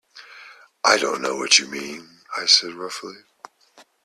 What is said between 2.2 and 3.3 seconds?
I said roughly.